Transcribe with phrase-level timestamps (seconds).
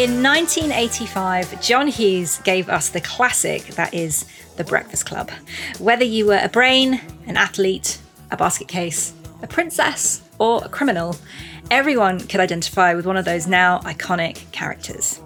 [0.00, 4.24] In 1985, John Hughes gave us the classic that is
[4.56, 5.30] The Breakfast Club.
[5.78, 7.98] Whether you were a brain, an athlete,
[8.30, 11.16] a basket case, a princess, or a criminal,
[11.70, 15.20] everyone could identify with one of those now iconic characters.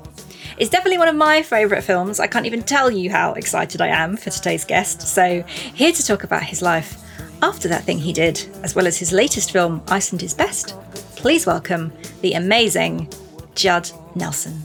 [0.58, 2.18] It's definitely one of my favourite films.
[2.18, 5.02] I can't even tell you how excited I am for today's guest.
[5.02, 7.00] So, here to talk about his life
[7.42, 10.74] after that thing he did, as well as his latest film, Iceland is Best,
[11.14, 13.08] please welcome the amazing
[13.54, 14.64] Judd Nelson.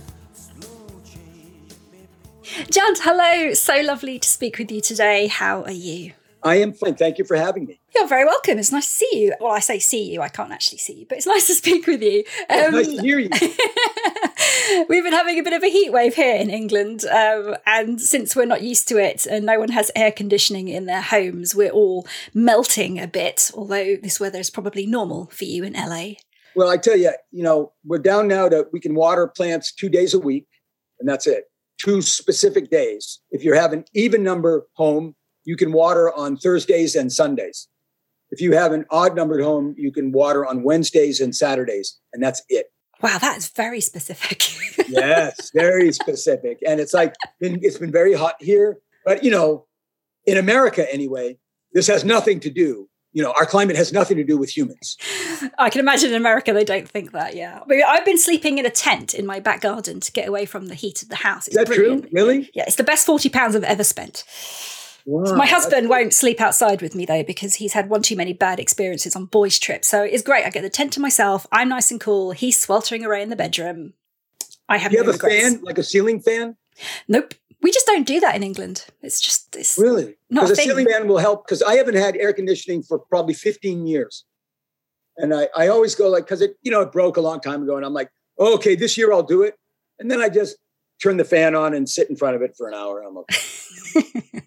[2.72, 3.54] Judd, hello.
[3.54, 5.28] So lovely to speak with you today.
[5.28, 6.14] How are you?
[6.42, 6.96] I am fine.
[6.96, 7.80] Thank you for having me.
[7.94, 8.58] You're very welcome.
[8.58, 9.34] It's nice to see you.
[9.42, 10.22] Well, I say see you.
[10.22, 12.24] I can't actually see you, but it's nice to speak with you.
[12.50, 13.30] Um, nice to hear you.
[14.90, 18.36] we've been having a bit of a heat wave here in England, um, and since
[18.36, 21.72] we're not used to it and no one has air conditioning in their homes, we're
[21.72, 23.52] all melting a bit.
[23.54, 26.14] Although this weather is probably normal for you in LA.
[26.56, 29.90] Well, I tell you, you know, we're down now to we can water plants two
[29.90, 30.48] days a week,
[31.00, 31.46] and that's it.
[31.80, 33.20] Two specific days.
[33.32, 37.68] If you have an even number home, you can water on Thursdays and Sundays.
[38.32, 42.22] If you have an odd numbered home, you can water on Wednesdays and Saturdays, and
[42.22, 42.68] that's it.
[43.02, 44.44] Wow, that is very specific.
[44.90, 46.60] yes, very specific.
[46.68, 49.66] And it's like been, it's been very hot here, but you know,
[50.26, 51.38] in America anyway,
[51.74, 54.98] this has nothing to do you know, our climate has nothing to do with humans.
[55.58, 57.36] I can imagine in America they don't think that.
[57.36, 60.68] Yeah, I've been sleeping in a tent in my back garden to get away from
[60.68, 61.48] the heat of the house.
[61.48, 62.04] It's Is that brilliant.
[62.04, 62.12] true?
[62.14, 62.50] Really?
[62.54, 64.24] Yeah, it's the best forty pounds I've ever spent.
[65.06, 68.34] Wow, my husband won't sleep outside with me though because he's had one too many
[68.34, 69.88] bad experiences on boys' trips.
[69.88, 70.46] So it's great.
[70.46, 71.48] I get the tent to myself.
[71.52, 72.32] I'm nice and cool.
[72.32, 73.94] He's sweltering away in the bedroom.
[74.68, 74.92] I have.
[74.92, 75.46] Do you no have regrets.
[75.48, 76.58] a fan, like a ceiling fan?
[77.08, 77.34] Nope.
[77.62, 78.86] We just don't do that in England.
[79.02, 81.46] It's just it's really because a, a ceiling fan will help.
[81.46, 84.26] Because I haven't had air conditioning for probably 15 years,
[85.18, 87.64] and I I always go like because it you know it broke a long time
[87.64, 88.10] ago, and I'm like
[88.40, 89.56] oh, okay this year I'll do it,
[90.00, 90.58] and then I just
[91.02, 93.02] turn the fan on and sit in front of it for an hour.
[93.02, 94.44] I'm okay.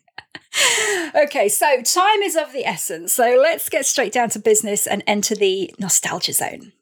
[1.25, 3.12] okay, so time is of the essence.
[3.12, 6.73] So let's get straight down to business and enter the nostalgia zone.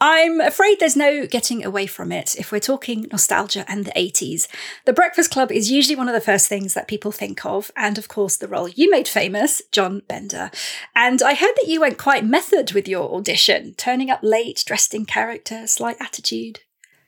[0.00, 4.46] I'm afraid there's no getting away from it if we're talking nostalgia and the 80s.
[4.84, 7.96] The Breakfast Club is usually one of the first things that people think of, and
[7.96, 10.50] of course, the role you made famous, John Bender.
[10.94, 14.92] And I heard that you went quite method with your audition, turning up late, dressed
[14.92, 16.60] in character, slight attitude.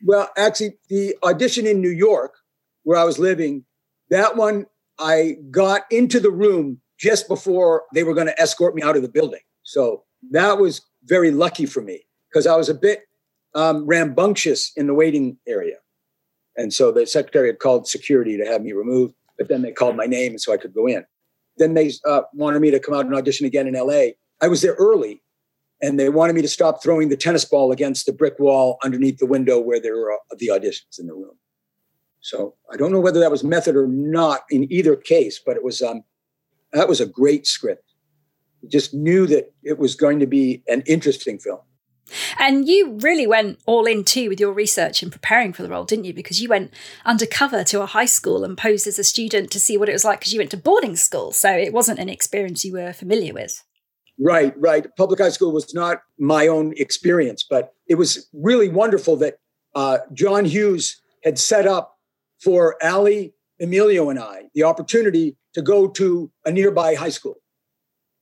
[0.02, 2.36] Well, actually, the audition in New York,
[2.84, 3.66] where I was living,
[4.08, 4.64] that one
[4.98, 9.02] I got into the room just before they were going to escort me out of
[9.02, 9.40] the building.
[9.62, 13.02] So that was very lucky for me because I was a bit
[13.54, 15.76] um, rambunctious in the waiting area.
[16.56, 19.96] And so the secretary had called security to have me removed, but then they called
[19.96, 21.04] my name and so I could go in.
[21.56, 24.12] Then they uh, wanted me to come out and audition again in LA.
[24.40, 25.22] I was there early
[25.80, 29.18] and they wanted me to stop throwing the tennis ball against the brick wall underneath
[29.18, 31.36] the window where there were uh, the auditions in the room.
[32.20, 35.62] So I don't know whether that was method or not in either case, but it
[35.62, 36.02] was um,
[36.72, 37.84] that was a great script.
[38.68, 41.60] just knew that it was going to be an interesting film.
[42.38, 45.84] And you really went all in too with your research and preparing for the role,
[45.84, 46.14] didn't you?
[46.14, 46.72] Because you went
[47.04, 50.04] undercover to a high school and posed as a student to see what it was
[50.04, 51.32] like because you went to boarding school.
[51.32, 53.62] So it wasn't an experience you were familiar with.
[54.18, 54.86] Right, right.
[54.96, 59.38] Public high school was not my own experience, but it was really wonderful that
[59.74, 61.98] uh, John Hughes had set up
[62.40, 63.28] for Ally,
[63.60, 67.36] Emilio, and I the opportunity to go to a nearby high school,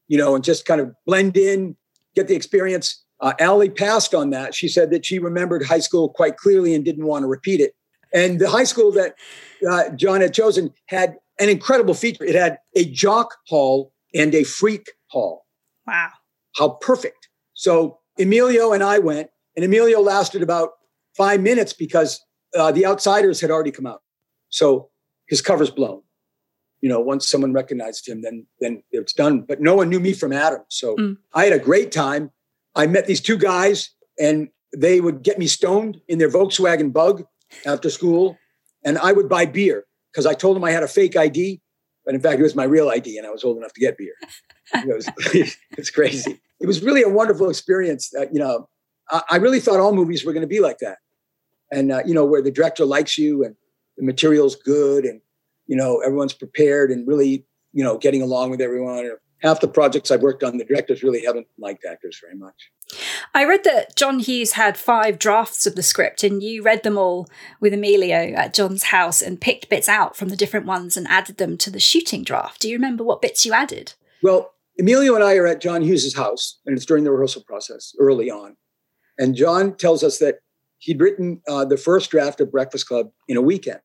[0.09, 1.77] you know, and just kind of blend in,
[2.15, 4.54] get the experience uh, Ally passed on that.
[4.54, 7.75] She said that she remembered high school quite clearly and didn't want to repeat it.
[8.12, 9.15] And the high school that
[9.69, 12.25] uh, John had chosen had an incredible feature.
[12.25, 15.44] It had a jock hall and a freak hall.
[15.87, 16.10] Wow.
[16.56, 17.28] How perfect.
[17.55, 20.70] So Emilio and I went, and Emilio lasted about
[21.17, 22.25] five minutes because
[22.56, 24.02] uh, the outsiders had already come out.
[24.49, 24.91] So
[25.29, 26.02] his cover's blown.
[26.81, 29.41] You know, once someone recognized him, then then it's done.
[29.41, 30.61] But no one knew me from Adam.
[30.69, 31.17] So mm.
[31.35, 32.31] I had a great time.
[32.76, 37.25] I met these two guys and they would get me stoned in their Volkswagen bug
[37.64, 38.38] after school.
[38.84, 41.61] And I would buy beer because I told them I had a fake ID.
[42.05, 43.99] But in fact, it was my real ID and I was old enough to get
[43.99, 44.14] beer.
[44.75, 45.08] It was,
[45.73, 46.40] it's crazy.
[46.61, 48.11] It was really a wonderful experience.
[48.11, 48.69] That, you know,
[49.11, 50.99] I, I really thought all movies were going to be like that.
[51.72, 53.56] And, uh, you know, where the director likes you and
[53.96, 55.20] the material's good and,
[55.67, 59.11] you know, everyone's prepared and really, you know, getting along with everyone
[59.43, 62.71] half the projects I've worked on, the directors really haven't liked actors very much.
[63.35, 66.97] I read that John Hughes had five drafts of the script, and you read them
[66.97, 67.29] all
[67.61, 71.37] with Emilio at John's house and picked bits out from the different ones and added
[71.37, 72.61] them to the shooting draft.
[72.61, 73.94] Do you remember what bits you added?
[74.23, 77.94] Well, Emilio and I are at John Hughes's house, and it's during the rehearsal process
[77.99, 78.56] early on.
[79.19, 80.37] And John tells us that
[80.79, 83.81] he'd written uh, the first draft of Breakfast Club in a weekend.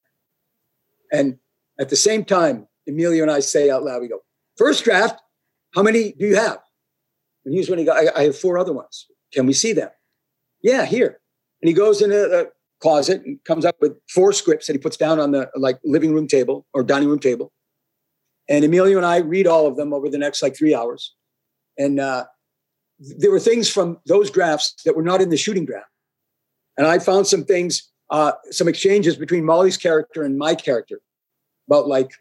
[1.12, 1.38] And
[1.80, 4.20] at the same time, Emilio and I say out loud, we go,
[4.58, 5.22] First draft,
[5.74, 6.60] how many do you have?
[7.46, 9.08] And he's when he got, I, I have four other ones.
[9.34, 9.90] Can we see them?
[10.62, 11.20] Yeah, here.
[11.62, 12.46] And he goes in a, a
[12.82, 16.14] closet and comes up with four scripts that he puts down on the like living
[16.14, 17.52] room table or dining room table.
[18.50, 21.16] And Emilio and I read all of them over the next like three hours.
[21.78, 22.26] And uh,
[23.00, 25.88] there were things from those drafts that were not in the shooting draft.
[26.78, 31.00] And I found some things, uh, some exchanges between Molly's character and my character
[31.68, 32.12] about like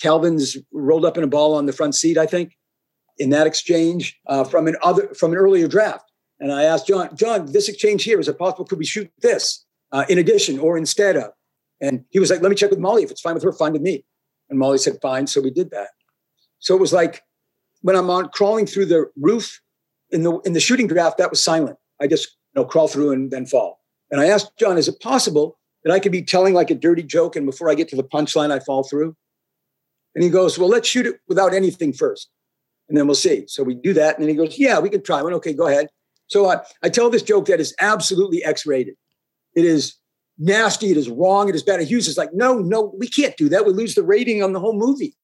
[0.00, 2.56] Calvin's rolled up in a ball on the front seat, I think,
[3.18, 6.10] in that exchange uh, from an other from an earlier draft.
[6.40, 8.64] And I asked John, John, this exchange here is it possible?
[8.64, 11.30] Could we shoot this uh, in addition or instead of?
[11.80, 13.02] And he was like, let me check with Molly.
[13.02, 14.04] If it's fine with her, fine with me.
[14.50, 15.26] And Molly said, fine.
[15.26, 15.88] So we did that.
[16.58, 17.22] So it was like
[17.82, 19.60] when I'm on crawling through the roof
[20.10, 21.78] in the in the shooting draft, that was silent.
[22.00, 23.80] I just you know crawl through and then fall.
[24.10, 27.02] And I asked John, is it possible that I could be telling like a dirty
[27.02, 29.16] joke and before I get to the punchline, I fall through?
[30.14, 32.28] And he goes, Well, let's shoot it without anything first.
[32.88, 33.44] And then we'll see.
[33.46, 34.16] So we do that.
[34.16, 35.22] And then he goes, Yeah, we can try.
[35.22, 35.32] one.
[35.34, 35.88] okay, go ahead.
[36.26, 38.94] So I, I tell this joke that is absolutely X rated.
[39.54, 39.94] It is
[40.38, 40.90] nasty.
[40.90, 41.48] It is wrong.
[41.48, 41.80] It is bad.
[41.80, 43.66] And Hughes is like, No, no, we can't do that.
[43.66, 45.14] We lose the rating on the whole movie.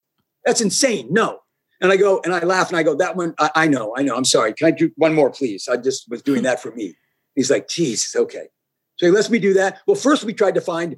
[0.45, 1.09] That's insane.
[1.11, 1.41] No.
[1.83, 4.03] And I go, and I laugh and I go, That one, I, I know, I
[4.03, 4.17] know.
[4.17, 4.53] I'm sorry.
[4.55, 5.69] Can I do one more, please?
[5.69, 6.95] I just was doing that for me.
[7.35, 8.49] He's like, Jesus, okay.
[8.97, 9.79] So he lets me do that.
[9.87, 10.97] Well, first we tried to find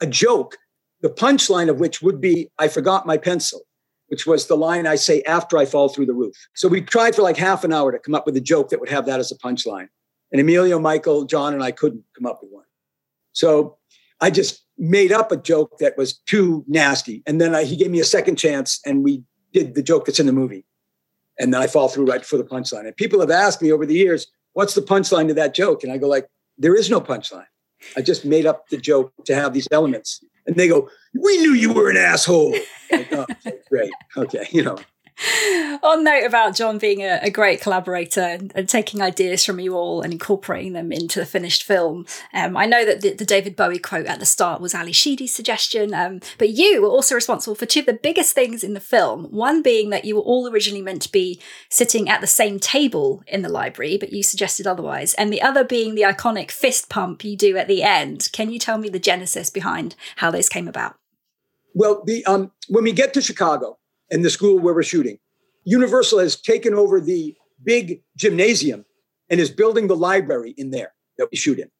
[0.00, 0.56] a joke
[1.02, 3.60] the punchline of which would be, I forgot my pencil,
[4.08, 6.36] which was the line I say after I fall through the roof.
[6.54, 8.80] So we tried for like half an hour to come up with a joke that
[8.80, 9.88] would have that as a punchline.
[10.32, 12.64] And Emilio, Michael, John, and I couldn't come up with one.
[13.32, 13.78] So
[14.20, 17.22] I just made up a joke that was too nasty.
[17.26, 19.22] And then I, he gave me a second chance and we
[19.52, 20.64] did the joke that's in the movie.
[21.38, 22.86] And then I fall through right for the punchline.
[22.86, 25.84] And people have asked me over the years, what's the punchline to that joke?
[25.84, 27.46] And I go like, there is no punchline.
[27.96, 31.52] I just made up the joke to have these elements and they go, "We knew
[31.52, 32.56] you were an asshole."
[32.90, 33.26] Like, oh,
[33.70, 34.78] great, okay, you know.
[35.82, 39.74] On note about John being a, a great collaborator and, and, taking ideas from you
[39.74, 42.04] all and incorporating them into the finished film,
[42.34, 45.32] um, I know that the, the, David Bowie quote at the start was Ally Sheedy's
[45.32, 48.80] suggestion, um, but you were also responsible for two of the biggest things in the
[48.80, 49.24] film.
[49.30, 51.40] One being that you were all originally meant to be
[51.70, 55.64] sitting at the same table in the library, but you suggested otherwise, and the other
[55.64, 58.28] being the iconic fist pump you do at the end.
[58.32, 60.96] Can you tell me the genesis behind how those came about?
[61.74, 63.78] Well, the um, when we get to Chicago,
[64.10, 65.18] in the school where we're shooting.
[65.64, 68.84] Universal has taken over the big gymnasium
[69.28, 71.70] and is building the library in there that we shoot in.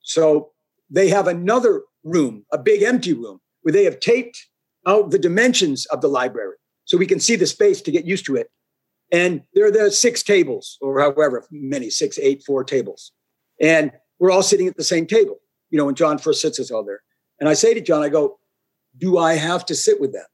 [0.00, 0.52] So
[0.90, 4.46] they have another room, a big empty room, where they have taped
[4.86, 8.26] out the dimensions of the library so we can see the space to get used
[8.26, 8.50] to it.
[9.12, 13.12] And there are the six tables, or however many, six, eight, four tables.
[13.60, 15.36] And we're all sitting at the same table,
[15.70, 17.00] you know, when John first sits us all there.
[17.38, 18.38] And I say to John, I go,
[18.96, 20.26] Do I have to sit with them?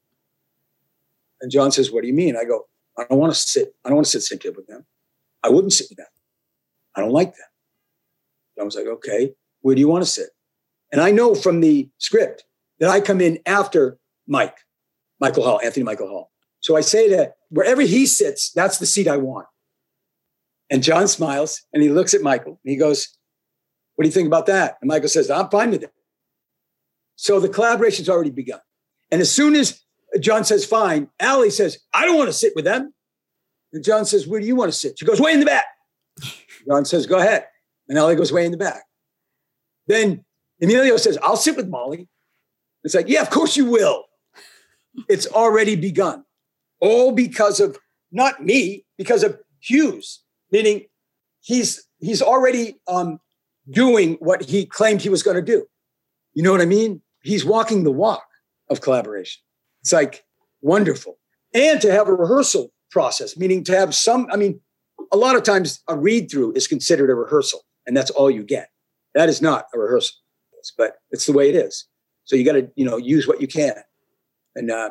[1.40, 2.36] And John says, What do you mean?
[2.36, 2.64] I go,
[2.98, 3.74] I don't want to sit.
[3.84, 4.86] I don't want to sit same table with them.
[5.42, 6.06] I wouldn't sit with them.
[6.94, 7.48] I don't like them.
[8.56, 9.32] John was like, Okay,
[9.62, 10.30] where do you want to sit?
[10.92, 12.44] And I know from the script
[12.78, 14.56] that I come in after Mike,
[15.20, 16.30] Michael Hall, Anthony Michael Hall.
[16.60, 19.46] So I say to wherever he sits, that's the seat I want.
[20.70, 23.08] And John smiles and he looks at Michael and he goes,
[23.94, 24.76] What do you think about that?
[24.80, 25.92] And Michael says, I'm fine with it.
[27.16, 28.60] So the collaboration's already begun.
[29.10, 29.80] And as soon as
[30.18, 31.08] John says, fine.
[31.20, 32.92] Ally says, I don't want to sit with them.
[33.72, 34.98] And John says, where do you want to sit?
[34.98, 35.66] She goes, way in the back.
[36.66, 37.46] John says, go ahead.
[37.88, 38.84] And Ally goes way in the back.
[39.86, 40.24] Then
[40.60, 42.08] Emilio says, I'll sit with Molly.
[42.84, 44.04] It's like, yeah, of course you will.
[45.08, 46.24] It's already begun.
[46.80, 47.78] All because of
[48.10, 50.86] not me, because of Hughes, meaning
[51.40, 53.20] he's he's already um,
[53.70, 55.66] doing what he claimed he was going to do.
[56.32, 57.02] You know what I mean?
[57.22, 58.24] He's walking the walk
[58.68, 59.42] of collaboration.
[59.82, 60.24] It's like
[60.60, 61.18] wonderful.
[61.54, 64.60] And to have a rehearsal process, meaning to have some, I mean,
[65.12, 68.44] a lot of times a read through is considered a rehearsal, and that's all you
[68.44, 68.68] get.
[69.14, 70.16] That is not a rehearsal,
[70.78, 71.86] but it's the way it is.
[72.24, 73.74] So you got to, you know, use what you can.
[74.54, 74.90] And uh,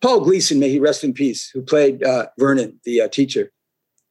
[0.00, 3.50] Paul Gleason, may he rest in peace, who played uh, Vernon, the uh, teacher,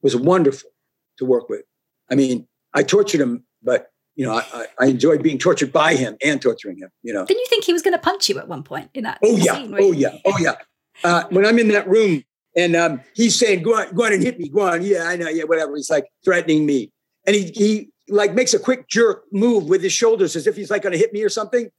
[0.02, 0.70] was wonderful
[1.18, 1.64] to work with.
[2.12, 6.18] I mean, I tortured him, but you know, I, I enjoyed being tortured by him
[6.26, 6.90] and torturing him.
[7.04, 7.26] You know.
[7.26, 9.20] Didn't you think he was going to punch you at one point in that?
[9.24, 10.56] Oh yeah, oh yeah, oh yeah.
[11.04, 12.24] Uh, when I'm in that room
[12.58, 15.16] and um, he's saying, "Go on, go on and hit me, go on." Yeah, I
[15.16, 15.30] know.
[15.30, 15.76] Yeah, whatever.
[15.76, 16.92] He's like threatening me,
[17.26, 20.72] and he he like makes a quick jerk move with his shoulders as if he's
[20.72, 21.70] like going to hit me or something,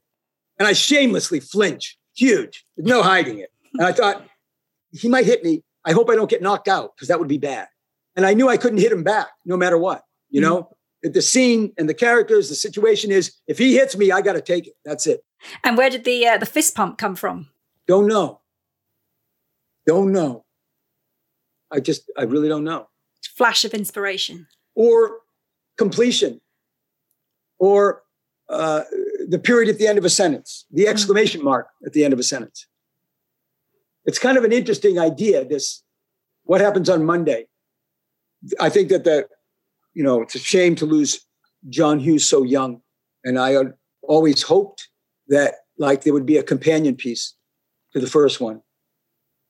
[0.57, 3.49] and I shamelessly flinch, huge, no hiding it.
[3.73, 4.25] And I thought
[4.91, 5.61] he might hit me.
[5.83, 7.67] I hope I don't get knocked out because that would be bad.
[8.15, 10.03] And I knew I couldn't hit him back no matter what.
[10.29, 10.49] You mm-hmm.
[10.49, 14.33] know, the scene and the characters, the situation is if he hits me, I got
[14.33, 14.73] to take it.
[14.83, 15.23] That's it.
[15.63, 17.49] And where did the uh, the fist pump come from?
[17.87, 18.41] Don't know.
[19.87, 20.45] Don't know.
[21.71, 22.87] I just I really don't know.
[23.35, 24.47] Flash of inspiration.
[24.75, 25.19] Or
[25.77, 26.41] completion.
[27.57, 28.03] Or
[28.49, 28.83] uh,
[29.27, 30.89] the period at the end of a sentence, the mm.
[30.89, 32.67] exclamation mark at the end of a sentence.
[34.05, 35.45] It's kind of an interesting idea.
[35.45, 35.83] This
[36.43, 37.47] what happens on Monday.
[38.59, 39.27] I think that the
[39.93, 41.25] you know, it's a shame to lose
[41.69, 42.81] John Hughes so young.
[43.23, 43.55] And I
[44.03, 44.87] always hoped
[45.27, 47.35] that like there would be a companion piece
[47.93, 48.61] to the first one.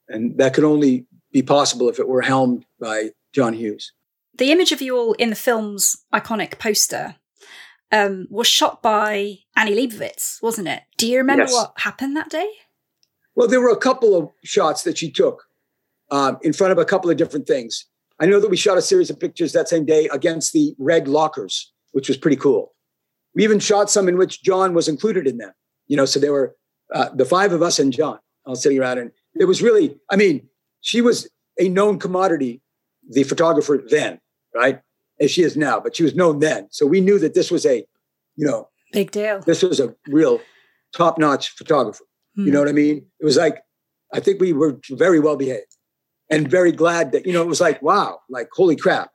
[0.07, 3.91] And that could only be possible if it were helmed by John Hughes.
[4.37, 7.15] The image of you all in the film's iconic poster
[7.91, 10.83] um, was shot by Annie Leibovitz, wasn't it?
[10.97, 11.53] Do you remember yes.
[11.53, 12.49] what happened that day?
[13.35, 15.45] Well, there were a couple of shots that she took
[16.11, 17.85] um, in front of a couple of different things.
[18.19, 21.07] I know that we shot a series of pictures that same day against the red
[21.07, 22.73] lockers, which was pretty cool.
[23.33, 25.51] We even shot some in which John was included in them.
[25.87, 26.55] You know, so there were
[26.93, 30.15] uh, the five of us and John all sitting around, and it was really, I
[30.15, 30.49] mean,
[30.81, 32.61] she was a known commodity,
[33.09, 34.19] the photographer then,
[34.55, 34.81] right?
[35.21, 36.67] As she is now, but she was known then.
[36.71, 37.85] So we knew that this was a,
[38.35, 39.41] you know, big deal.
[39.41, 40.41] This was a real
[40.95, 42.05] top-notch photographer.
[42.35, 42.45] Hmm.
[42.45, 43.05] You know what I mean?
[43.19, 43.61] It was like,
[44.13, 45.75] I think we were very well behaved
[46.29, 49.11] and very glad that, you know, it was like, wow, like, holy crap,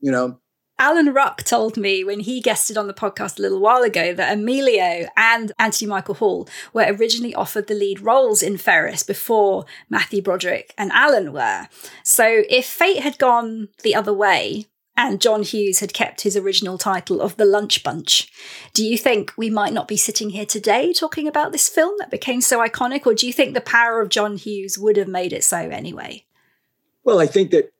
[0.00, 0.38] you know.
[0.78, 4.34] Alan Ruck told me when he guested on the podcast a little while ago that
[4.34, 10.20] Emilio and Anthony Michael Hall were originally offered the lead roles in Ferris before Matthew
[10.20, 11.68] Broderick and Alan were.
[12.02, 14.66] So if fate had gone the other way,
[14.98, 18.30] and John Hughes had kept his original title of The Lunch Bunch.
[18.72, 22.10] Do you think we might not be sitting here today talking about this film that
[22.10, 25.32] became so iconic, or do you think the power of John Hughes would have made
[25.32, 26.25] it so anyway?
[27.06, 27.72] Well, I think that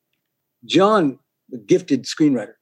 [0.64, 1.18] John,
[1.50, 2.54] the gifted screenwriter,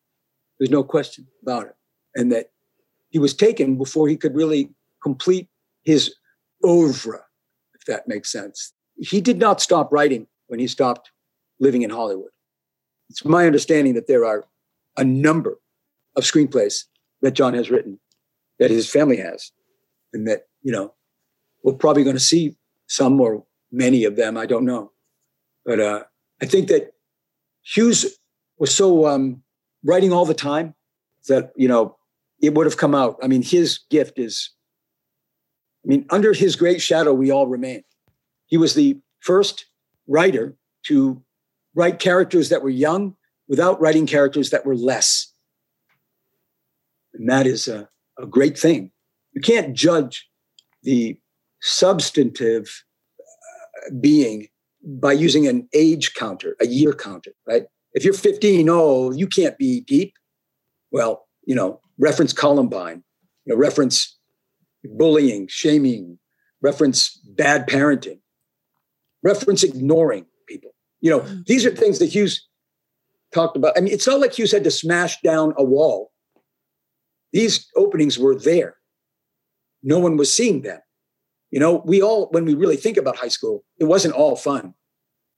[0.58, 1.76] there's no question about it,
[2.16, 2.50] and that
[3.10, 5.48] he was taken before he could really complete
[5.84, 6.12] his
[6.66, 7.22] oeuvre,
[7.74, 8.72] if that makes sense.
[8.96, 11.12] He did not stop writing when he stopped
[11.60, 12.30] living in Hollywood
[13.10, 14.44] it's my understanding that there are
[14.96, 15.58] a number
[16.16, 16.84] of screenplays
[17.22, 17.98] that John has written,
[18.58, 19.52] that his family has,
[20.12, 20.94] and that, you know,
[21.62, 22.56] we're probably going to see
[22.86, 24.36] some or many of them.
[24.36, 24.92] I don't know.
[25.64, 26.02] But uh,
[26.44, 26.92] I think that
[27.62, 28.18] Hughes
[28.58, 29.42] was so um,
[29.82, 30.74] writing all the time
[31.26, 31.96] that, you know,
[32.42, 33.16] it would have come out.
[33.22, 34.50] I mean, his gift is,
[35.82, 37.82] I mean, under his great shadow, we all remain.
[38.44, 39.64] He was the first
[40.06, 40.54] writer
[40.88, 41.22] to
[41.74, 43.16] write characters that were young
[43.48, 45.32] without writing characters that were less.
[47.14, 48.90] And that is a, a great thing.
[49.32, 50.28] You can't judge
[50.82, 51.18] the
[51.62, 52.84] substantive
[53.18, 54.48] uh, being
[54.84, 57.64] by using an age counter, a year counter, right?
[57.94, 60.14] If you're 15, oh, you can't be deep.
[60.90, 63.02] Well, you know, reference Columbine,
[63.44, 64.16] you know, reference
[64.84, 66.18] bullying, shaming,
[66.60, 68.20] reference bad parenting,
[69.22, 70.72] reference ignoring, people.
[71.00, 71.40] you know, mm-hmm.
[71.46, 72.46] these are things that Hughes
[73.32, 73.76] talked about.
[73.76, 76.10] I mean, it's not like Hughes had to smash down a wall.
[77.32, 78.76] These openings were there.
[79.82, 80.80] No one was seeing them.
[81.54, 84.74] You know, we all, when we really think about high school, it wasn't all fun.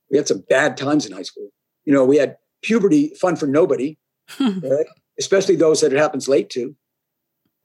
[0.09, 1.49] We had some bad times in high school.
[1.85, 3.99] You know, we had puberty, fun for nobody,
[4.39, 4.87] right?
[5.19, 6.75] especially those that it happens late to.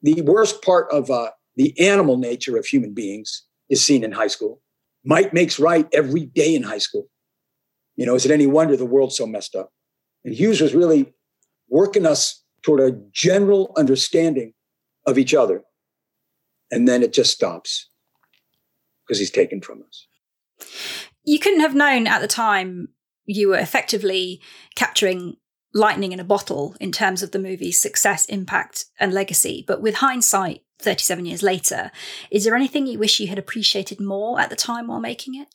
[0.02, 4.26] The worst part of uh, the animal nature of human beings is seen in high
[4.26, 4.60] school.
[5.02, 7.08] Might makes right every day in high school.
[7.96, 9.72] You know, is it any wonder the world's so messed up?
[10.26, 11.14] And Hughes was really
[11.70, 14.52] working us toward a general understanding
[15.06, 15.62] of each other.
[16.70, 17.88] And then it just stops
[19.12, 20.06] because he's taken from us.
[21.22, 22.88] You couldn't have known at the time
[23.26, 24.40] you were effectively
[24.74, 25.36] capturing
[25.74, 29.66] lightning in a bottle in terms of the movie's success, impact, and legacy.
[29.68, 31.90] But with hindsight, 37 years later,
[32.30, 35.48] is there anything you wish you had appreciated more at the time while making it?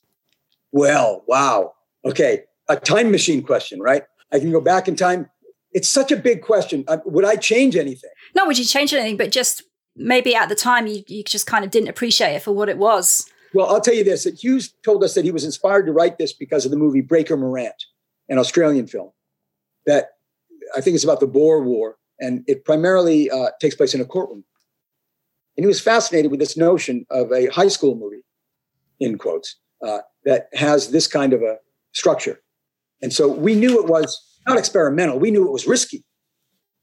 [0.71, 1.73] Well, wow.
[2.05, 4.03] Okay, a time machine question, right?
[4.31, 5.31] I can go back in time.
[5.71, 6.83] It's such a big question.
[6.87, 8.11] Uh, would I change anything?
[8.35, 9.17] No, would you change anything?
[9.17, 9.63] But just
[9.95, 12.77] maybe at the time you, you just kind of didn't appreciate it for what it
[12.77, 13.27] was.
[13.53, 16.17] Well, I'll tell you this that Hughes told us that he was inspired to write
[16.17, 17.85] this because of the movie Breaker Morant,
[18.29, 19.11] an Australian film
[19.85, 20.11] that
[20.75, 21.97] I think is about the Boer War.
[22.19, 24.43] And it primarily uh, takes place in a courtroom.
[25.55, 28.23] And he was fascinated with this notion of a high school movie,
[28.99, 31.57] in quotes, uh, that has this kind of a
[31.93, 32.41] structure.
[33.01, 35.19] And so we knew it was not experimental.
[35.19, 36.03] We knew it was risky.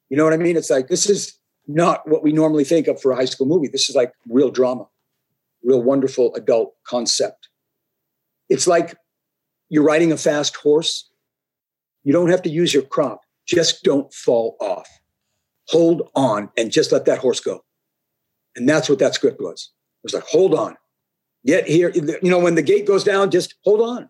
[0.08, 0.56] You know what I mean?
[0.56, 3.68] It's like, this is not what we normally think of for a high school movie.
[3.68, 4.86] This is like real drama,
[5.64, 7.48] real wonderful adult concept.
[8.48, 8.96] It's like
[9.68, 11.10] you're riding a fast horse,
[12.04, 13.22] you don't have to use your crop.
[13.46, 14.88] Just don't fall off.
[15.68, 17.64] Hold on and just let that horse go.
[18.56, 19.72] And that's what that script was.
[20.02, 20.76] It was like, hold on.
[21.44, 21.90] Get here.
[21.90, 24.08] You know, when the gate goes down, just hold on.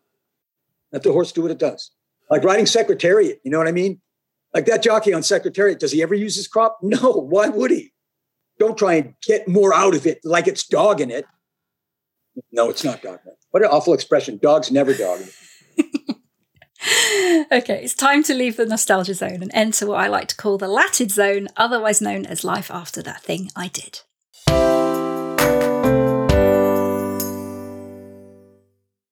[0.93, 1.91] Let the horse do what it does.
[2.31, 4.01] Like riding Secretariat, you know what I mean?
[4.53, 6.79] Like that jockey on Secretariat, does he ever use his crop?
[6.83, 7.13] No.
[7.13, 7.93] Why would he?
[8.59, 11.27] Don't try and get more out of it like it's dogging it.
[12.53, 13.21] No, it's not it.
[13.51, 14.39] What an awful expression.
[14.43, 15.21] Dogs never dog
[17.53, 20.59] okay, it's time to leave the nostalgia zone and enter what I like to call
[20.59, 24.01] the latted zone, otherwise known as life after that thing I did.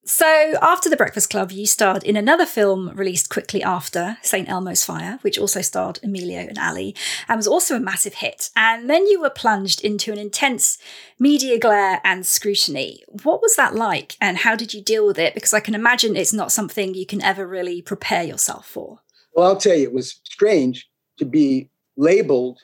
[0.05, 4.49] So, after The Breakfast Club, you starred in another film released quickly after, St.
[4.49, 6.91] Elmo's Fire, which also starred Emilio and Ally,
[7.29, 8.49] and was also a massive hit.
[8.53, 10.77] And then you were plunged into an intense
[11.19, 13.01] media glare and scrutiny.
[13.23, 15.35] What was that like, and how did you deal with it?
[15.35, 18.99] Because I can imagine it's not something you can ever really prepare yourself for.
[19.33, 20.85] Well, I'll tell you, it was strange
[21.17, 22.59] to be labeled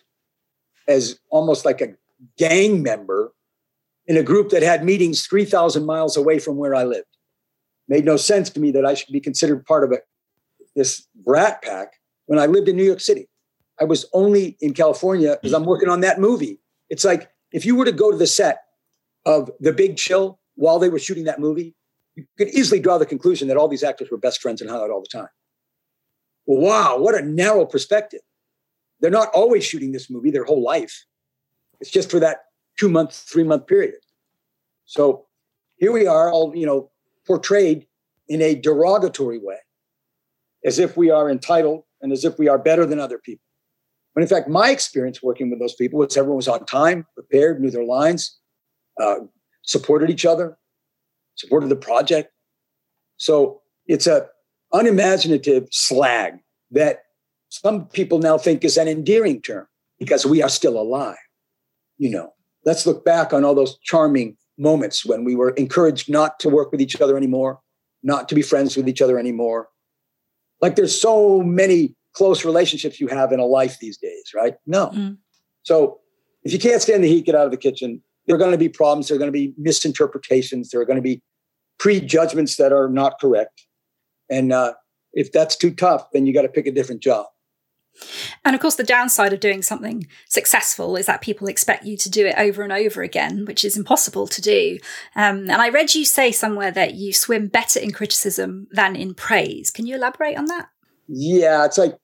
[0.90, 1.94] as almost like a
[2.38, 3.34] gang member
[4.08, 7.06] in a group that had meetings 3,000 miles away from where I lived
[7.90, 9.98] made no sense to me that I should be considered part of a,
[10.76, 11.94] this brat pack
[12.28, 13.28] when I lived in New York City.
[13.80, 16.60] I was only in California because I'm working on that movie.
[16.90, 18.60] It's like if you were to go to the set
[19.26, 21.76] of The Big Chill while they were shooting that movie,
[22.16, 24.90] you could easily draw the conclusion that all these actors were best friends and out
[24.90, 25.30] all the time.
[26.46, 28.22] Well, wow, what a narrow perspective.
[29.00, 31.06] They're not always shooting this movie their whole life.
[31.80, 32.40] It's just for that
[32.78, 33.96] two month, three month period.
[34.86, 35.26] So
[35.78, 36.92] here we are, all you know,
[37.30, 37.86] portrayed
[38.28, 39.60] in a derogatory way,
[40.66, 43.46] as if we are entitled and as if we are better than other people.
[44.16, 47.62] But in fact, my experience working with those people was everyone was on time, prepared,
[47.62, 48.36] knew their lines,
[49.00, 49.20] uh,
[49.62, 50.58] supported each other,
[51.36, 52.32] supported the project.
[53.18, 54.28] So it's a
[54.74, 56.40] unimaginative slag
[56.72, 57.04] that
[57.50, 59.68] some people now think is an endearing term
[60.00, 61.18] because we are still alive.
[62.00, 62.34] You know,
[62.66, 66.72] let's look back on all those charming moments when we were encouraged not to work
[66.72, 67.60] with each other anymore,
[68.04, 69.70] not to be friends with each other anymore.
[70.62, 74.56] Like there's so many close relationships you have in a life these days, right?
[74.68, 74.88] No.
[74.88, 75.18] Mm.
[75.64, 76.00] So
[76.44, 78.02] if you can't stand the heat, get out of the kitchen.
[78.26, 79.08] There are going to be problems.
[79.08, 80.70] There are going to be misinterpretations.
[80.70, 81.22] There are going to be
[81.80, 83.66] prejudgments that are not correct.
[84.30, 84.74] And uh,
[85.14, 87.26] if that's too tough, then you got to pick a different job.
[88.46, 92.10] And of course, the downside of doing something successful is that people expect you to
[92.10, 94.78] do it over and over again, which is impossible to do.
[95.16, 99.14] Um, and I read you say somewhere that you swim better in criticism than in
[99.14, 99.70] praise.
[99.72, 100.70] Can you elaborate on that?
[101.08, 101.98] Yeah, it's like,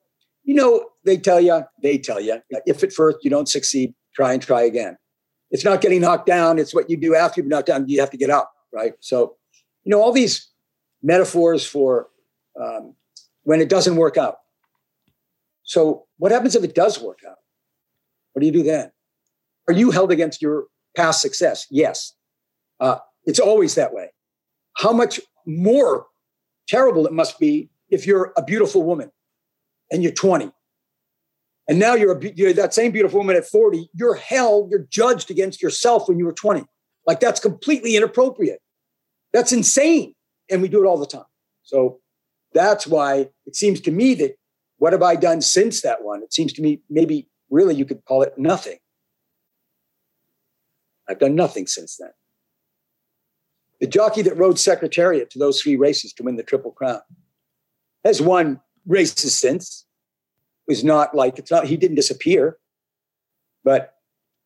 [0.44, 4.32] you know, they tell you, they tell you, if at first you don't succeed, try
[4.32, 4.96] and try again.
[5.50, 7.88] It's not getting knocked down, it's what you do after you've knocked down.
[7.88, 8.94] You have to get up, right?
[9.00, 9.36] So,
[9.84, 10.50] you know, all these
[11.02, 12.08] metaphors for
[12.60, 12.94] um,
[13.44, 14.38] when it doesn't work out
[15.66, 17.36] so, what happens if it does work out?
[18.32, 18.92] What do you do then?
[19.68, 21.66] Are you held against your past success?
[21.70, 22.14] Yes.
[22.80, 24.12] Uh, it's always that way.
[24.76, 26.06] How much more
[26.68, 29.10] terrible it must be if you're a beautiful woman
[29.90, 30.50] and you're 20.
[31.68, 33.90] And now you're, a, you're that same beautiful woman at 40.
[33.92, 36.64] You're held, you're judged against yourself when you were 20.
[37.06, 38.60] Like that's completely inappropriate.
[39.32, 40.14] That's insane.
[40.48, 41.24] And we do it all the time.
[41.62, 42.00] So
[42.52, 44.36] that's why it seems to me that
[44.78, 46.22] what have I done since that one?
[46.22, 48.78] It seems to me maybe really you could call it nothing.
[51.08, 52.10] I've done nothing since then.
[53.80, 57.00] The jockey that rode Secretariat to those three races to win the Triple Crown
[58.04, 59.84] has won races since.
[60.66, 62.58] Was not like it's not he didn't disappear,
[63.62, 63.94] but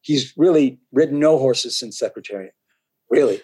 [0.02, 2.52] he's really ridden no horses since Secretariat.
[3.08, 3.40] Really.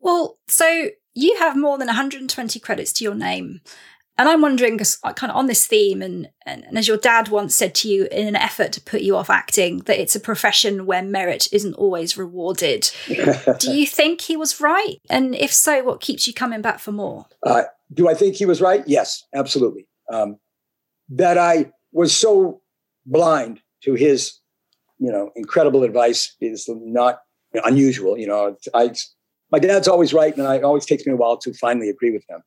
[0.00, 3.62] Well, so you have more than 120 credits to your name.
[4.18, 7.54] And I'm wondering, kind of on this theme, and, and, and, as your dad once
[7.54, 10.86] said to you in an effort to put you off acting, that it's a profession
[10.86, 12.90] where merit isn't always rewarded.
[13.06, 14.96] do you think he was right?
[15.08, 17.26] And if so, what keeps you coming back for more?
[17.44, 17.62] Uh,
[17.94, 18.82] do I think he was right?
[18.88, 19.86] Yes, absolutely.
[20.12, 20.38] Um,
[21.10, 22.60] that I was so
[23.06, 24.40] blind to his,
[24.98, 27.20] you know, incredible advice is not
[27.54, 28.18] unusual.
[28.18, 28.92] You know, I,
[29.52, 32.24] my dad's always right, and it always takes me a while to finally agree with
[32.28, 32.42] him.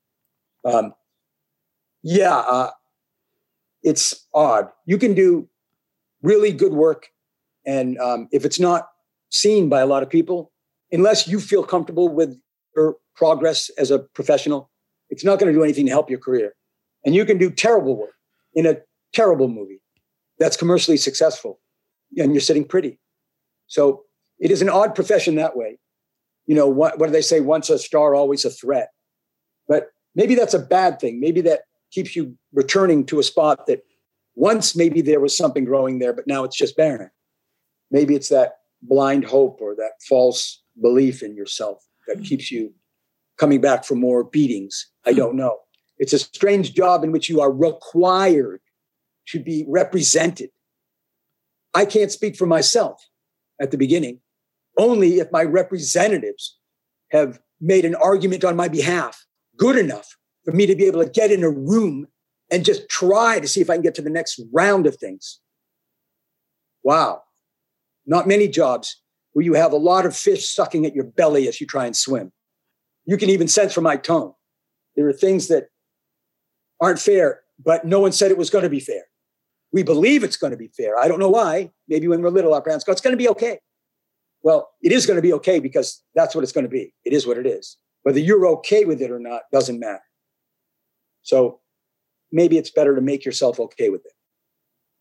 [0.66, 0.94] Um,
[2.04, 2.72] yeah, uh,
[3.84, 4.70] it's odd.
[4.86, 5.48] You can do
[6.22, 7.10] really good work,
[7.66, 8.90] and um, if it's not
[9.30, 10.52] seen by a lot of people,
[10.92, 12.40] unless you feel comfortable with
[12.76, 14.70] your progress as a professional,
[15.10, 16.54] it's not going to do anything to help your career.
[17.06, 18.14] And you can do terrible work
[18.54, 18.78] in a
[19.14, 19.82] terrible movie
[20.40, 21.60] that's commercially successful,
[22.18, 23.00] and you're sitting pretty.
[23.68, 24.04] So
[24.40, 25.78] it is an odd profession that way.
[26.46, 27.40] You know, what, what do they say?
[27.40, 28.90] Once a star, always a threat.
[29.68, 31.20] But maybe that's a bad thing.
[31.20, 31.62] Maybe that
[31.92, 33.84] keeps you returning to a spot that
[34.36, 37.12] once maybe there was something growing there, but now it's just barren.
[37.90, 42.26] Maybe it's that blind hope or that false belief in yourself that mm-hmm.
[42.26, 42.74] keeps you
[43.38, 44.88] coming back for more beatings.
[45.06, 45.58] I don't know.
[45.98, 48.62] It's a strange job in which you are required
[49.28, 50.50] to be represented.
[51.74, 53.08] I can't speak for myself
[53.60, 54.20] at the beginning,
[54.78, 56.58] only if my representatives
[57.12, 59.26] have made an argument on my behalf
[59.58, 62.08] good enough for me to be able to get in a room
[62.52, 65.40] and just try to see if I can get to the next round of things.
[66.84, 67.24] Wow.
[68.06, 69.02] Not many jobs
[69.34, 71.96] where you have a lot of fish sucking at your belly as you try and
[71.96, 72.32] swim.
[73.06, 74.34] You can even sense from my tone.
[74.96, 75.68] There are things that
[76.82, 79.04] aren't fair, but no one said it was going to be fair.
[79.72, 80.98] We believe it's going to be fair.
[80.98, 81.72] I don't know why.
[81.88, 83.60] Maybe when we're little, our parents go, it's going to be okay.
[84.44, 86.94] Well, it is going to be okay because that's what it's going to be.
[87.06, 87.78] It is what it is.
[88.04, 90.02] Whether you're okay with it or not doesn't matter.
[91.24, 91.60] So
[92.32, 94.14] maybe it's better to make yourself okay with it.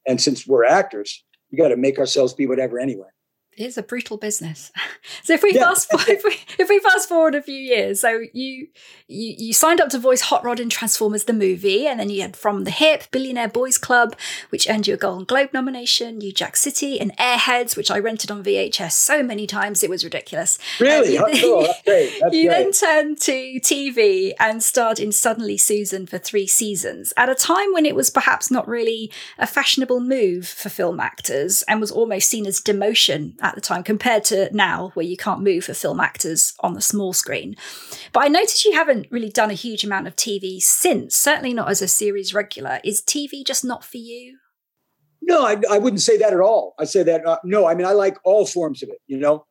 [0.06, 3.08] And since we're actors, we got to make ourselves be whatever anyway
[3.56, 4.72] is a brutal business.
[5.22, 5.64] so if we yeah.
[5.64, 8.68] fast forward, if we, if we fast forward a few years, so you,
[9.08, 12.22] you you signed up to voice Hot Rod in Transformers the movie, and then you
[12.22, 14.16] had From the Hip, Billionaire Boys Club,
[14.50, 18.30] which earned you a Golden Globe nomination, New Jack City, and Airheads, which I rented
[18.30, 20.58] on VHS so many times it was ridiculous.
[20.78, 21.62] Really, you, oh, cool.
[21.62, 22.18] That's great.
[22.20, 22.56] That's you great.
[22.56, 27.72] then turned to TV and starred in Suddenly Susan for three seasons at a time
[27.72, 32.28] when it was perhaps not really a fashionable move for film actors and was almost
[32.28, 36.00] seen as demotion at the time compared to now where you can't move for film
[36.00, 37.56] actors on the small screen.
[38.12, 41.70] But I noticed you haven't really done a huge amount of TV since, certainly not
[41.70, 42.80] as a series regular.
[42.84, 44.38] Is TV just not for you?
[45.22, 46.74] No, I, I wouldn't say that at all.
[46.78, 49.44] I say that, uh, no, I mean, I like all forms of it, you know,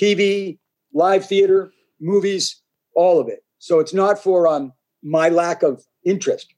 [0.00, 0.58] TV,
[0.92, 2.62] live theater, movies,
[2.94, 3.40] all of it.
[3.58, 6.54] So it's not for um, my lack of interest.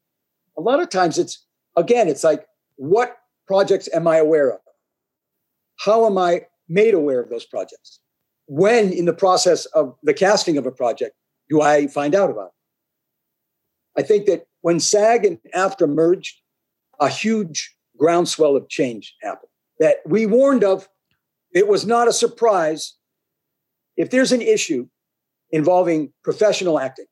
[0.56, 1.44] A lot of times it's,
[1.76, 2.44] again, it's like,
[2.76, 4.60] what projects am I aware of?
[5.80, 8.00] How am I made aware of those projects?
[8.46, 11.14] When, in the process of the casting of a project,
[11.48, 12.48] do I find out about
[13.96, 14.00] it?
[14.00, 16.36] I think that when SAG and AFTRA merged,
[17.00, 20.88] a huge groundswell of change happened that we warned of.
[21.52, 22.94] It was not a surprise.
[23.96, 24.88] If there's an issue
[25.50, 27.06] involving professional acting,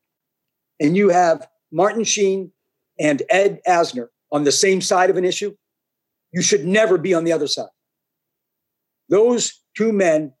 [0.79, 2.51] and you have Martin Sheen
[2.99, 5.55] and Ed Asner on the same side of an issue,
[6.31, 7.69] you should never be on the other side
[9.09, 10.33] those two men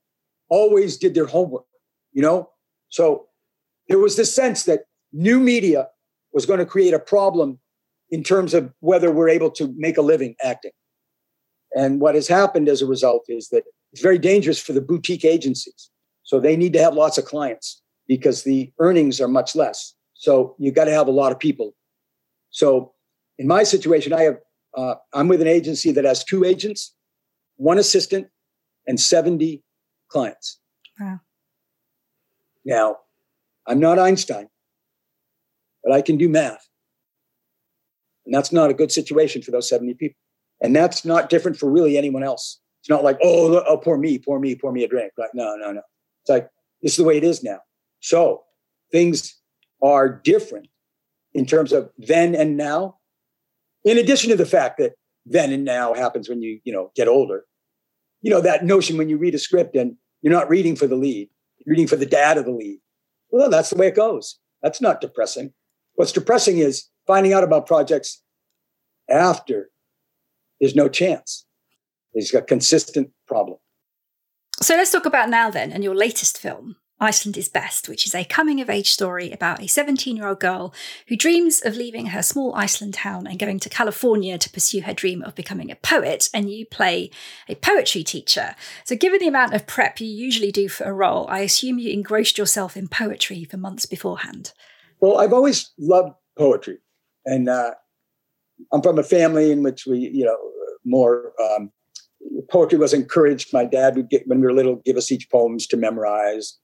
[0.49, 1.65] always did their homework,
[2.13, 2.49] you know?
[2.89, 3.27] So
[3.87, 5.87] there was this sense that new media
[6.33, 7.59] was going to create a problem
[8.09, 10.71] in terms of whether we're able to make a living acting.
[11.75, 15.25] And what has happened as a result is that it's very dangerous for the boutique
[15.25, 15.89] agencies.
[16.23, 19.93] So they need to have lots of clients because the earnings are much less.
[20.13, 21.73] So you got to have a lot of people.
[22.49, 22.93] So
[23.37, 24.37] in my situation, I have
[24.75, 26.93] uh, I'm with an agency that has two agents,
[27.55, 28.27] one assistant,
[28.87, 29.63] and 70
[30.09, 30.59] clients.
[30.99, 31.19] Wow.
[32.65, 32.97] Now,
[33.67, 34.47] I'm not Einstein,
[35.83, 36.67] but I can do math.
[38.25, 40.17] And that's not a good situation for those 70 people.
[40.61, 42.59] And that's not different for really anyone else.
[42.81, 45.11] It's not like, oh, oh poor me, poor me, pour me a drink.
[45.17, 45.29] Right?
[45.33, 45.81] No, no, no.
[46.23, 46.49] It's like,
[46.81, 47.59] this is the way it is now.
[47.99, 48.43] So
[48.91, 49.39] things
[49.81, 50.67] are different
[51.33, 52.97] in terms of then and now.
[53.83, 54.93] In addition to the fact that
[55.25, 57.45] then and now happens when you, you know, get older
[58.27, 60.97] you know, that notion when you read a script and you're not reading for the
[60.97, 62.77] lead, you're reading for the dad of the lead.
[63.29, 64.37] Well, that's the way it goes.
[64.61, 65.53] That's not depressing.
[65.95, 68.21] What's depressing is finding out about projects
[69.09, 69.69] after
[70.59, 71.45] there's no chance.
[72.13, 73.59] There's a consistent problem.
[74.61, 78.15] So let's talk about now then and your latest film, Iceland is Best, which is
[78.15, 80.73] a coming of age story about a 17 year old girl
[81.07, 84.93] who dreams of leaving her small Iceland town and going to California to pursue her
[84.93, 86.29] dream of becoming a poet.
[86.33, 87.11] And you play
[87.47, 88.55] a poetry teacher.
[88.83, 91.91] So, given the amount of prep you usually do for a role, I assume you
[91.91, 94.53] engrossed yourself in poetry for months beforehand.
[94.99, 96.79] Well, I've always loved poetry.
[97.25, 97.71] And uh,
[98.73, 100.37] I'm from a family in which we, you know,
[100.83, 101.71] more um,
[102.49, 103.53] poetry was encouraged.
[103.53, 106.57] My dad would get, when we were little, give us each poems to memorize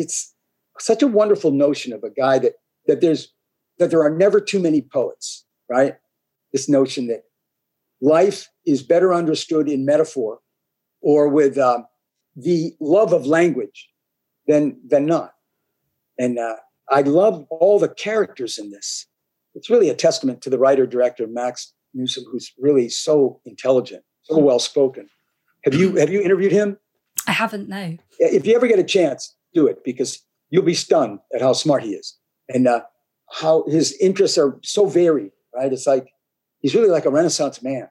[0.00, 0.34] it's
[0.78, 2.54] such a wonderful notion of a guy that
[2.86, 3.32] that there's
[3.78, 5.94] that there are never too many poets, right?
[6.52, 7.24] This notion that
[8.00, 10.40] life is better understood in metaphor
[11.00, 11.86] or with um,
[12.36, 13.88] the love of language
[14.46, 15.32] than than not.
[16.18, 16.56] And uh,
[16.90, 19.06] I love all the characters in this.
[19.54, 24.38] It's really a testament to the writer director Max Newsom, who's really so intelligent, so
[24.38, 25.08] well spoken.
[25.64, 26.78] Have you have you interviewed him?
[27.26, 27.68] I haven't.
[27.68, 27.96] No.
[28.18, 31.82] If you ever get a chance, do it because you'll be stunned at how smart
[31.82, 32.16] he is.
[32.48, 32.82] And uh,
[33.30, 35.72] how his interests are so varied, right?
[35.72, 36.08] It's like
[36.60, 37.88] he's really like a Renaissance man,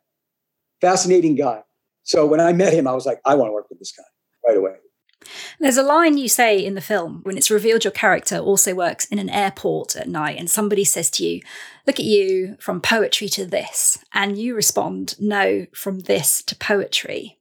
[0.79, 1.63] fascinating guy.
[2.03, 4.03] So when I met him, I was like, I want to work with this guy
[4.47, 4.75] right away.
[5.59, 9.05] There's a line you say in the film when it's revealed your character also works
[9.05, 11.41] in an airport at night, and somebody says to you,
[11.85, 14.03] Look at you from poetry to this.
[14.13, 17.37] And you respond, No, from this to poetry.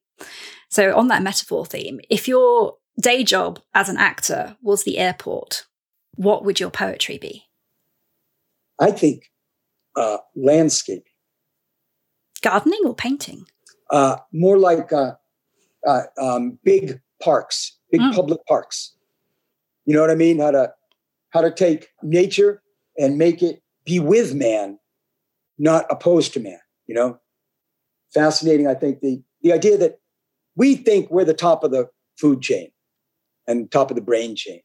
[0.69, 5.65] So, on that metaphor theme, if your day job as an actor was the airport,
[6.15, 7.45] what would your poetry be?
[8.79, 9.31] I think
[9.97, 11.05] uh, landscaping.
[12.43, 13.45] Gardening or painting?
[13.91, 15.13] Uh, more like uh,
[15.87, 18.15] uh um, big parks, big mm.
[18.15, 18.95] public parks.
[19.85, 20.39] You know what I mean?
[20.39, 20.73] How to
[21.31, 22.63] how to take nature
[22.99, 24.79] and make it be with man,
[25.59, 26.61] not opposed to man.
[26.87, 27.21] You know,
[28.15, 28.67] fascinating.
[28.67, 30.01] I think the the idea that
[30.57, 32.71] we think we're the top of the food chain
[33.51, 34.61] and top of the brain chain.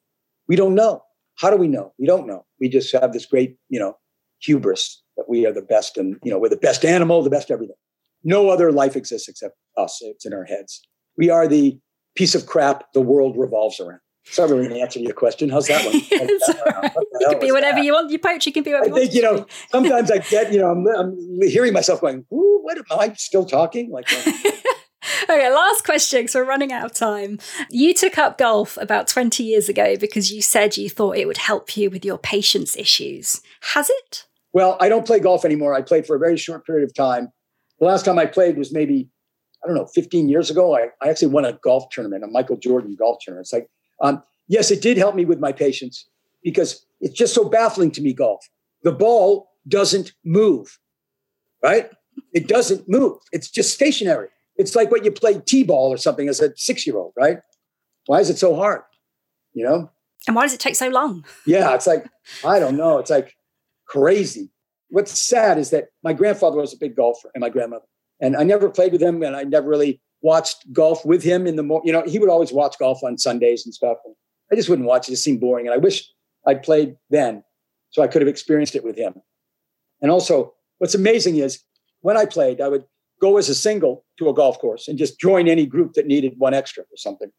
[0.48, 1.02] We don't know.
[1.38, 1.94] How do we know?
[1.98, 2.46] We don't know.
[2.60, 3.98] We just have this great, you know,
[4.40, 7.52] hubris that we are the best and, you know, we're the best animal, the best
[7.52, 7.76] everything.
[8.24, 10.00] No other life exists except us.
[10.02, 10.82] It's in our heads.
[11.18, 11.80] We are the
[12.16, 14.00] piece of crap the world revolves around.
[14.28, 15.50] Sorry, really an answer to your question.
[15.50, 15.94] How's that one?
[16.12, 17.86] it can be whatever that?
[17.86, 18.10] you want.
[18.10, 20.88] Your poetry can be whatever I think, you know, sometimes I get, you know, I'm,
[20.88, 23.92] I'm hearing myself going, Ooh, what am I still talking?
[23.92, 24.32] Like, uh,
[25.24, 27.40] okay, last question because we're running out of time.
[27.70, 31.38] You took up golf about 20 years ago because you said you thought it would
[31.38, 33.42] help you with your patience issues.
[33.62, 34.26] Has it?
[34.54, 35.74] Well, I don't play golf anymore.
[35.74, 37.30] I played for a very short period of time.
[37.80, 39.10] The last time I played was maybe
[39.66, 42.58] I don't know, 15 years ago, I, I actually won a golf tournament, a Michael
[42.58, 43.46] Jordan golf tournament.
[43.46, 43.68] It's like,
[44.00, 46.08] um, yes, it did help me with my patience
[46.44, 48.48] because it's just so baffling to me, golf.
[48.84, 50.78] The ball doesn't move,
[51.64, 51.90] right?
[52.32, 53.18] It doesn't move.
[53.32, 54.30] It's just stationary.
[54.58, 57.38] It's like when you play T-ball or something as a six-year-old, right?
[58.06, 58.82] Why is it so hard?
[59.54, 59.92] You know?
[60.28, 61.26] And why does it take so long?
[61.46, 62.08] Yeah, it's like,
[62.44, 62.98] I don't know.
[62.98, 63.36] It's like
[63.86, 64.50] crazy.
[64.90, 67.86] What's sad is that my grandfather was a big golfer and my grandmother.
[68.20, 71.58] And I never played with him, and I never really watched golf with him in
[71.58, 71.82] the more.
[71.84, 73.98] You know, he would always watch golf on Sundays and stuff.
[74.06, 74.16] And
[74.52, 75.68] I just wouldn't watch it; it seemed boring.
[75.68, 76.10] And I wish
[76.48, 77.44] I'd played then,
[77.90, 79.16] so I could have experienced it with him.
[80.02, 81.62] And also, what's amazing is
[82.02, 82.86] when I played, I would
[83.22, 86.34] go as a single to a golf course and just join any group that needed
[86.38, 87.30] one extra or something.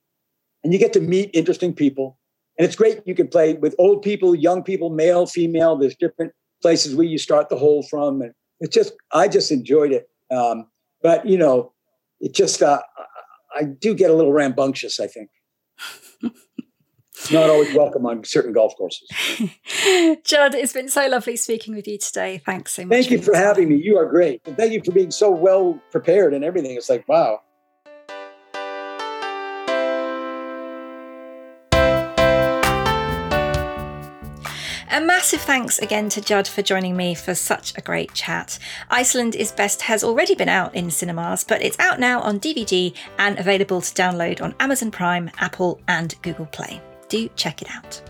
[0.64, 2.18] And you get to meet interesting people.
[2.58, 3.02] And it's great.
[3.04, 5.76] You can play with old people, young people, male, female.
[5.76, 8.22] There's different places where you start the hole from.
[8.22, 10.08] And it's just, I just enjoyed it.
[10.34, 10.66] Um,
[11.02, 11.72] but you know,
[12.20, 12.80] it just uh,
[13.54, 15.00] I do get a little rambunctious.
[15.00, 15.30] I think.
[17.30, 19.08] Not always welcome on certain golf courses.
[20.24, 22.40] Judd, it's been so lovely speaking with you today.
[22.44, 22.90] Thanks so much.
[22.90, 23.76] Thank you for having me.
[23.76, 24.42] You are great.
[24.46, 26.76] And thank you for being so well prepared and everything.
[26.76, 27.40] It's like, wow.
[34.96, 38.58] A massive thanks again to Judd for joining me for such a great chat.
[38.88, 42.94] Iceland is Best has already been out in cinemas, but it's out now on DVD
[43.18, 46.80] and available to download on Amazon Prime, Apple, and Google Play.
[47.08, 48.02] Do check it out.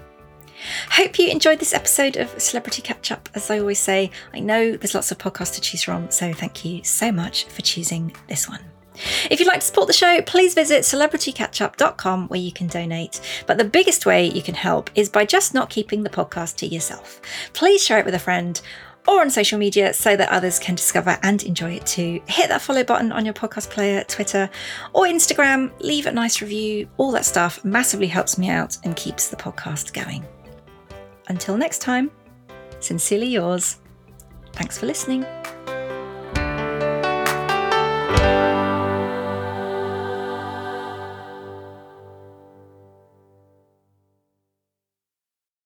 [0.91, 3.29] Hope you enjoyed this episode of Celebrity Catch Up.
[3.35, 6.65] As I always say, I know there's lots of podcasts to choose from, so thank
[6.65, 8.61] you so much for choosing this one.
[9.31, 13.21] If you'd like to support the show, please visit celebritycatchup.com where you can donate.
[13.47, 16.67] But the biggest way you can help is by just not keeping the podcast to
[16.67, 17.21] yourself.
[17.53, 18.61] Please share it with a friend
[19.07, 22.21] or on social media so that others can discover and enjoy it too.
[22.27, 24.51] Hit that follow button on your podcast player, Twitter,
[24.93, 25.71] or Instagram.
[25.81, 26.89] Leave a nice review.
[26.97, 30.25] All that stuff massively helps me out and keeps the podcast going.
[31.29, 32.11] Until next time,
[32.81, 33.79] sincerely yours.
[34.53, 35.25] Thanks for listening.